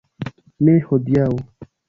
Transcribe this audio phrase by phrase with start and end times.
[0.69, 1.29] Ne hodiaŭ.